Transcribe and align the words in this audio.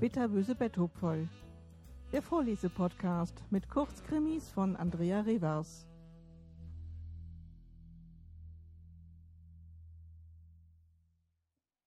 Bitterböse 0.00 0.54
Betthupfoll. 0.54 1.28
Der 2.10 2.22
Vorlesepodcast 2.22 3.44
mit 3.50 3.68
Kurzkrimis 3.68 4.48
von 4.48 4.74
Andrea 4.74 5.20
Revers. 5.20 5.86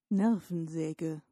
Nervensäge. 0.09 1.23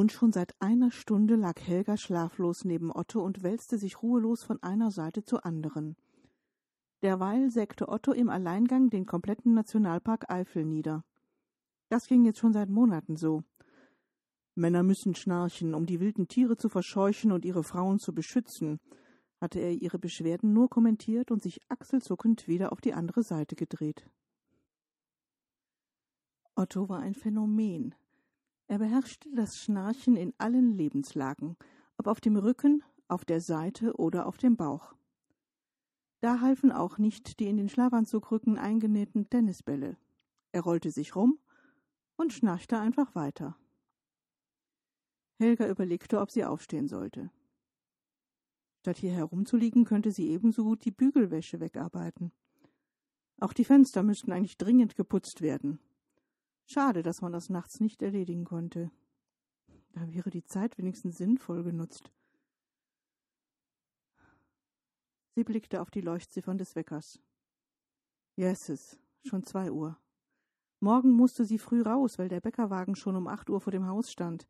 Nun 0.00 0.08
schon 0.08 0.32
seit 0.32 0.54
einer 0.62 0.90
Stunde 0.90 1.36
lag 1.36 1.60
Helga 1.60 1.98
schlaflos 1.98 2.64
neben 2.64 2.90
Otto 2.90 3.22
und 3.22 3.42
wälzte 3.42 3.76
sich 3.76 4.02
ruhelos 4.02 4.42
von 4.42 4.62
einer 4.62 4.90
Seite 4.90 5.24
zur 5.24 5.44
anderen. 5.44 5.94
Derweil 7.02 7.50
sägte 7.50 7.86
Otto 7.86 8.12
im 8.12 8.30
Alleingang 8.30 8.88
den 8.88 9.04
kompletten 9.04 9.52
Nationalpark 9.52 10.30
Eifel 10.32 10.64
nieder. 10.64 11.04
Das 11.90 12.06
ging 12.06 12.24
jetzt 12.24 12.38
schon 12.38 12.54
seit 12.54 12.70
Monaten 12.70 13.16
so. 13.16 13.44
Männer 14.54 14.82
müssen 14.82 15.14
schnarchen, 15.14 15.74
um 15.74 15.84
die 15.84 16.00
wilden 16.00 16.28
Tiere 16.28 16.56
zu 16.56 16.70
verscheuchen 16.70 17.30
und 17.30 17.44
ihre 17.44 17.62
Frauen 17.62 17.98
zu 17.98 18.14
beschützen, 18.14 18.80
hatte 19.38 19.60
er 19.60 19.72
ihre 19.72 19.98
Beschwerden 19.98 20.54
nur 20.54 20.70
kommentiert 20.70 21.30
und 21.30 21.42
sich 21.42 21.60
achselzuckend 21.68 22.48
wieder 22.48 22.72
auf 22.72 22.80
die 22.80 22.94
andere 22.94 23.22
Seite 23.22 23.54
gedreht. 23.54 24.08
Otto 26.54 26.88
war 26.88 27.00
ein 27.00 27.14
Phänomen, 27.14 27.94
er 28.70 28.78
beherrschte 28.78 29.28
das 29.34 29.58
Schnarchen 29.58 30.14
in 30.14 30.32
allen 30.38 30.70
Lebenslagen, 30.70 31.56
ob 31.98 32.06
auf 32.06 32.20
dem 32.20 32.36
Rücken, 32.36 32.84
auf 33.08 33.24
der 33.24 33.40
Seite 33.40 33.96
oder 33.96 34.26
auf 34.26 34.38
dem 34.38 34.56
Bauch. 34.56 34.94
Da 36.20 36.40
halfen 36.40 36.70
auch 36.70 36.96
nicht 36.96 37.40
die 37.40 37.48
in 37.48 37.56
den 37.56 37.68
Schlafanzugrücken 37.68 38.58
eingenähten 38.58 39.28
Tennisbälle. 39.28 39.96
Er 40.52 40.60
rollte 40.60 40.92
sich 40.92 41.16
rum 41.16 41.40
und 42.14 42.32
schnarchte 42.32 42.78
einfach 42.78 43.16
weiter. 43.16 43.56
Helga 45.40 45.68
überlegte, 45.68 46.20
ob 46.20 46.30
sie 46.30 46.44
aufstehen 46.44 46.86
sollte. 46.86 47.32
Statt 48.82 48.98
hier 48.98 49.12
herumzuliegen, 49.12 49.84
könnte 49.84 50.12
sie 50.12 50.28
ebenso 50.28 50.62
gut 50.62 50.84
die 50.84 50.92
Bügelwäsche 50.92 51.58
wegarbeiten. 51.58 52.30
Auch 53.40 53.52
die 53.52 53.64
Fenster 53.64 54.04
müssten 54.04 54.30
eigentlich 54.30 54.58
dringend 54.58 54.94
geputzt 54.94 55.40
werden. 55.40 55.80
Schade, 56.72 57.02
dass 57.02 57.20
man 57.20 57.32
das 57.32 57.50
nachts 57.50 57.80
nicht 57.80 58.00
erledigen 58.00 58.44
konnte. 58.44 58.92
Da 59.90 60.06
wäre 60.06 60.30
die 60.30 60.44
Zeit 60.44 60.78
wenigstens 60.78 61.18
sinnvoll 61.18 61.64
genutzt. 61.64 62.12
Sie 65.34 65.42
blickte 65.42 65.80
auf 65.80 65.90
die 65.90 66.00
Leuchtziffern 66.00 66.58
des 66.58 66.76
Weckers. 66.76 67.18
Jesses, 68.36 69.00
schon 69.24 69.42
zwei 69.42 69.72
Uhr. 69.72 69.98
Morgen 70.78 71.10
musste 71.10 71.44
sie 71.44 71.58
früh 71.58 71.82
raus, 71.82 72.20
weil 72.20 72.28
der 72.28 72.40
Bäckerwagen 72.40 72.94
schon 72.94 73.16
um 73.16 73.26
acht 73.26 73.50
Uhr 73.50 73.60
vor 73.60 73.72
dem 73.72 73.88
Haus 73.88 74.12
stand. 74.12 74.46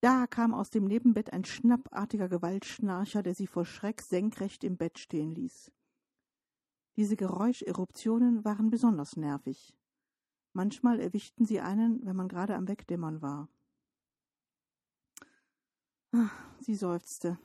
Da 0.00 0.26
kam 0.26 0.52
aus 0.52 0.70
dem 0.70 0.84
Nebenbett 0.84 1.32
ein 1.32 1.44
schnappartiger 1.44 2.28
Gewaltschnarcher, 2.28 3.22
der 3.22 3.36
sie 3.36 3.46
vor 3.46 3.66
Schreck 3.66 4.02
senkrecht 4.02 4.64
im 4.64 4.76
Bett 4.76 4.98
stehen 4.98 5.30
ließ. 5.30 5.70
Diese 6.96 7.14
Geräuscheruptionen 7.14 8.44
waren 8.44 8.68
besonders 8.68 9.16
nervig. 9.16 9.76
Manchmal 10.56 11.00
erwischten 11.00 11.44
sie 11.44 11.60
einen, 11.60 12.06
wenn 12.06 12.14
man 12.14 12.28
gerade 12.28 12.54
am 12.54 12.68
Wegdämmern 12.68 13.20
war. 13.20 13.48
Ach, 16.12 16.32
sie 16.60 16.76
seufzte. 16.76 17.38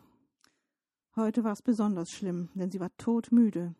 Heute 1.16 1.44
war 1.44 1.54
es 1.54 1.64
besonders 1.64 2.12
schlimm, 2.12 2.50
denn 2.54 2.70
sie 2.70 2.80
war 2.80 2.96
todmüde. 2.98 3.74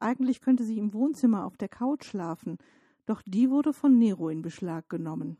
Eigentlich 0.00 0.40
könnte 0.40 0.64
sie 0.64 0.78
im 0.78 0.92
Wohnzimmer 0.92 1.46
auf 1.46 1.56
der 1.56 1.68
Couch 1.68 2.04
schlafen, 2.04 2.58
doch 3.06 3.22
die 3.24 3.50
wurde 3.50 3.72
von 3.72 3.96
Nero 3.98 4.30
in 4.30 4.42
Beschlag 4.42 4.88
genommen. 4.88 5.38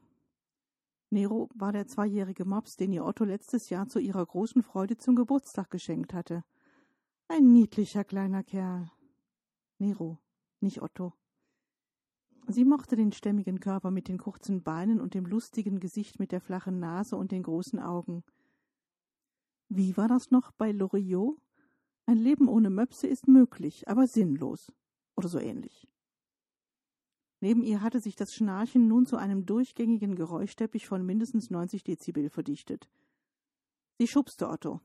Nero 1.10 1.48
war 1.56 1.72
der 1.72 1.88
zweijährige 1.88 2.44
Mops, 2.44 2.76
den 2.76 2.92
ihr 2.92 3.04
Otto 3.04 3.24
letztes 3.24 3.70
Jahr 3.70 3.88
zu 3.88 3.98
ihrer 3.98 4.24
großen 4.24 4.62
Freude 4.62 4.96
zum 4.96 5.16
Geburtstag 5.16 5.68
geschenkt 5.68 6.14
hatte. 6.14 6.44
Ein 7.26 7.52
niedlicher 7.52 8.04
kleiner 8.04 8.44
Kerl. 8.44 8.88
Nero, 9.78 10.20
nicht 10.60 10.80
Otto. 10.80 11.12
Sie 12.52 12.64
mochte 12.64 12.96
den 12.96 13.12
stämmigen 13.12 13.60
Körper 13.60 13.90
mit 13.90 14.08
den 14.08 14.18
kurzen 14.18 14.62
Beinen 14.62 15.00
und 15.00 15.14
dem 15.14 15.24
lustigen 15.26 15.80
Gesicht 15.80 16.18
mit 16.18 16.32
der 16.32 16.40
flachen 16.40 16.78
Nase 16.78 17.16
und 17.16 17.32
den 17.32 17.42
großen 17.42 17.78
Augen. 17.78 18.24
Wie 19.68 19.96
war 19.96 20.08
das 20.08 20.30
noch 20.30 20.52
bei 20.52 20.70
Loriot? 20.70 21.38
Ein 22.04 22.18
Leben 22.18 22.48
ohne 22.48 22.68
Möpse 22.68 23.06
ist 23.06 23.26
möglich, 23.26 23.88
aber 23.88 24.06
sinnlos. 24.06 24.72
Oder 25.16 25.28
so 25.28 25.38
ähnlich. 25.38 25.88
Neben 27.40 27.62
ihr 27.62 27.80
hatte 27.80 28.00
sich 28.00 28.16
das 28.16 28.34
Schnarchen 28.34 28.86
nun 28.86 29.06
zu 29.06 29.16
einem 29.16 29.46
durchgängigen 29.46 30.14
Geräuschteppich 30.14 30.86
von 30.86 31.04
mindestens 31.04 31.50
90 31.50 31.84
Dezibel 31.84 32.28
verdichtet. 32.28 32.88
Sie 33.98 34.06
schubste 34.06 34.48
Otto. 34.48 34.80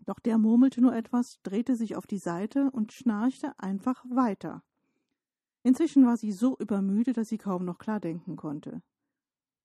Doch 0.00 0.18
der 0.18 0.38
murmelte 0.38 0.80
nur 0.80 0.94
etwas, 0.94 1.40
drehte 1.42 1.76
sich 1.76 1.96
auf 1.96 2.06
die 2.06 2.18
Seite 2.18 2.70
und 2.70 2.92
schnarchte 2.92 3.58
einfach 3.58 4.04
weiter. 4.08 4.62
Inzwischen 5.62 6.06
war 6.06 6.16
sie 6.16 6.32
so 6.32 6.56
übermüdet, 6.58 7.16
dass 7.16 7.28
sie 7.28 7.38
kaum 7.38 7.64
noch 7.64 7.78
klar 7.78 8.00
denken 8.00 8.36
konnte. 8.36 8.82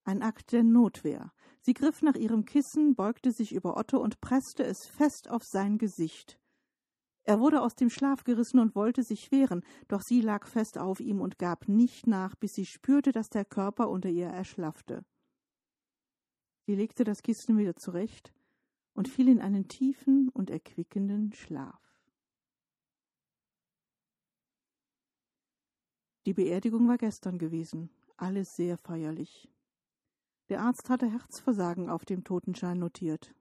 Ein 0.03 0.21
Akt 0.21 0.51
der 0.51 0.63
Notwehr. 0.63 1.31
Sie 1.61 1.73
griff 1.73 2.01
nach 2.01 2.15
ihrem 2.15 2.45
Kissen, 2.45 2.95
beugte 2.95 3.31
sich 3.31 3.53
über 3.53 3.77
Otto 3.77 3.97
und 3.97 4.21
presste 4.21 4.63
es 4.63 4.85
fest 4.85 5.29
auf 5.29 5.43
sein 5.43 5.77
Gesicht. 5.77 6.39
Er 7.23 7.39
wurde 7.39 7.61
aus 7.61 7.73
dem 7.73 7.89
Schlaf 7.89 8.23
gerissen 8.23 8.59
und 8.59 8.75
wollte 8.75 9.01
sich 9.01 9.31
wehren, 9.31 9.63
doch 9.87 10.01
sie 10.01 10.21
lag 10.21 10.45
fest 10.45 10.77
auf 10.77 10.99
ihm 10.99 11.21
und 11.21 11.39
gab 11.39 11.67
nicht 11.67 12.05
nach, 12.05 12.35
bis 12.35 12.53
sie 12.53 12.67
spürte, 12.67 13.11
dass 13.11 13.29
der 13.29 13.45
Körper 13.45 13.89
unter 13.89 14.09
ihr 14.09 14.27
erschlaffte. 14.27 15.03
Sie 16.67 16.75
legte 16.75 17.03
das 17.03 17.23
Kissen 17.23 17.57
wieder 17.57 17.75
zurecht 17.75 18.31
und 18.93 19.07
fiel 19.07 19.27
in 19.27 19.41
einen 19.41 19.67
tiefen 19.67 20.29
und 20.29 20.51
erquickenden 20.51 21.33
Schlaf. 21.33 21.84
Die 26.25 26.33
Beerdigung 26.33 26.87
war 26.87 26.97
gestern 26.97 27.37
gewesen, 27.37 27.91
alles 28.17 28.55
sehr 28.55 28.77
feierlich. 28.77 29.47
Der 30.49 30.61
Arzt 30.61 30.89
hatte 30.89 31.11
Herzversagen 31.11 31.89
auf 31.89 32.05
dem 32.05 32.23
Totenschein 32.23 32.79
notiert. 32.79 33.35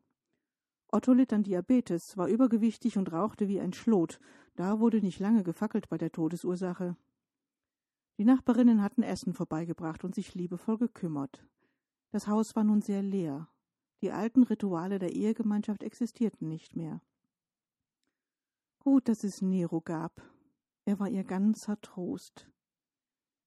Otto 0.88 1.12
litt 1.12 1.32
an 1.32 1.42
Diabetes, 1.42 2.16
war 2.16 2.28
übergewichtig 2.28 2.98
und 2.98 3.10
rauchte 3.10 3.48
wie 3.48 3.60
ein 3.60 3.72
Schlot. 3.72 4.20
Da 4.54 4.80
wurde 4.80 5.00
nicht 5.00 5.18
lange 5.18 5.42
gefackelt 5.42 5.88
bei 5.88 5.98
der 5.98 6.12
Todesursache. 6.12 6.96
Die 8.18 8.24
Nachbarinnen 8.24 8.82
hatten 8.82 9.02
Essen 9.02 9.32
vorbeigebracht 9.32 10.04
und 10.04 10.14
sich 10.14 10.34
liebevoll 10.34 10.78
gekümmert. 10.78 11.44
Das 12.12 12.28
Haus 12.28 12.54
war 12.54 12.64
nun 12.64 12.80
sehr 12.80 13.02
leer. 13.02 13.48
Die 14.02 14.12
alten 14.12 14.44
Rituale 14.44 14.98
der 14.98 15.14
Ehegemeinschaft 15.14 15.82
existierten 15.82 16.48
nicht 16.48 16.76
mehr. 16.76 17.00
Gut, 18.78 19.08
dass 19.08 19.24
es 19.24 19.42
Nero 19.42 19.80
gab. 19.80 20.22
Er 20.84 21.00
war 21.00 21.08
ihr 21.08 21.24
ganzer 21.24 21.80
Trost. 21.80 22.48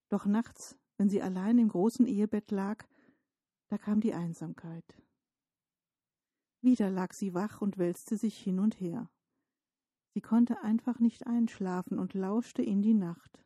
Doch 0.09 0.25
nachts, 0.25 0.77
wenn 0.97 1.09
sie 1.09 1.21
allein 1.21 1.57
im 1.57 1.69
großen 1.69 2.05
Ehebett 2.05 2.51
lag, 2.51 2.85
da 3.69 3.77
kam 3.77 3.99
die 3.99 4.13
Einsamkeit. 4.13 5.01
Wieder 6.61 6.89
lag 6.89 7.13
sie 7.13 7.33
wach 7.33 7.61
und 7.61 7.77
wälzte 7.77 8.17
sich 8.17 8.37
hin 8.37 8.59
und 8.59 8.79
her. 8.79 9.09
Sie 10.13 10.21
konnte 10.21 10.61
einfach 10.61 10.99
nicht 10.99 11.27
einschlafen 11.27 11.99
und 11.99 12.13
lauschte 12.13 12.63
in 12.63 12.81
die 12.81 12.95
Nacht. 12.95 13.43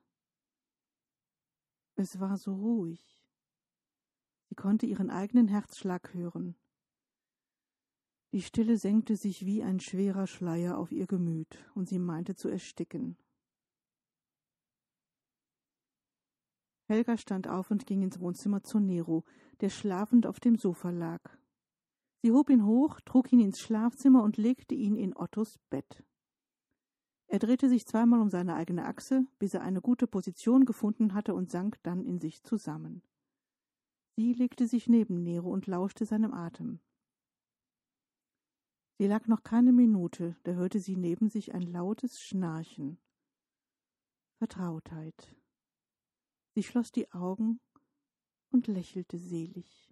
Es 1.95 2.19
war 2.19 2.37
so 2.37 2.55
ruhig. 2.55 3.21
Sie 4.47 4.55
konnte 4.55 4.85
ihren 4.85 5.09
eigenen 5.09 5.47
Herzschlag 5.47 6.13
hören. 6.13 6.55
Die 8.33 8.41
Stille 8.41 8.77
senkte 8.77 9.17
sich 9.17 9.45
wie 9.45 9.61
ein 9.61 9.81
schwerer 9.81 10.27
Schleier 10.27 10.77
auf 10.77 10.93
ihr 10.93 11.07
Gemüt, 11.07 11.57
und 11.75 11.89
sie 11.89 11.99
meinte 11.99 12.35
zu 12.35 12.47
ersticken. 12.47 13.17
Helga 16.91 17.15
stand 17.15 17.47
auf 17.47 17.71
und 17.71 17.87
ging 17.87 18.01
ins 18.01 18.19
Wohnzimmer 18.19 18.63
zu 18.63 18.77
Nero, 18.77 19.23
der 19.61 19.69
schlafend 19.69 20.27
auf 20.27 20.41
dem 20.41 20.57
Sofa 20.57 20.89
lag. 20.89 21.21
Sie 22.21 22.33
hob 22.33 22.49
ihn 22.49 22.65
hoch, 22.65 22.99
trug 23.05 23.31
ihn 23.31 23.39
ins 23.39 23.61
Schlafzimmer 23.61 24.21
und 24.21 24.35
legte 24.35 24.75
ihn 24.75 24.97
in 24.97 25.15
Ottos 25.15 25.57
Bett. 25.69 26.03
Er 27.27 27.39
drehte 27.39 27.69
sich 27.69 27.85
zweimal 27.85 28.19
um 28.19 28.29
seine 28.29 28.55
eigene 28.55 28.83
Achse, 28.85 29.25
bis 29.39 29.53
er 29.53 29.61
eine 29.61 29.79
gute 29.79 30.05
Position 30.05 30.65
gefunden 30.65 31.13
hatte 31.13 31.33
und 31.33 31.49
sank 31.49 31.81
dann 31.83 32.03
in 32.03 32.19
sich 32.19 32.43
zusammen. 32.43 33.01
Sie 34.17 34.33
legte 34.33 34.67
sich 34.67 34.89
neben 34.89 35.23
Nero 35.23 35.49
und 35.49 35.67
lauschte 35.67 36.05
seinem 36.05 36.33
Atem. 36.33 36.81
Sie 38.97 39.07
lag 39.07 39.27
noch 39.27 39.43
keine 39.43 39.71
Minute, 39.71 40.35
da 40.43 40.51
hörte 40.51 40.81
sie 40.81 40.97
neben 40.97 41.29
sich 41.29 41.53
ein 41.53 41.61
lautes 41.61 42.19
Schnarchen. 42.19 42.97
Vertrautheit. 44.39 45.40
Sie 46.53 46.63
schloss 46.63 46.91
die 46.91 47.09
Augen 47.13 47.61
und 48.51 48.67
lächelte 48.67 49.17
selig. 49.17 49.89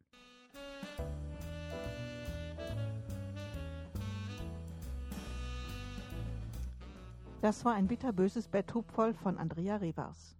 Das 7.41 7.63
war 7.63 7.73
ein 7.75 7.87
bitterböses 7.87 8.49
Betthub 8.49 8.91
voll 8.91 9.13
von 9.13 9.37
Andrea 9.37 9.77
Revers. 9.77 10.38